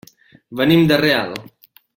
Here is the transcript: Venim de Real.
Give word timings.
Venim 0.61 0.87
de 0.93 0.99
Real. 1.03 1.37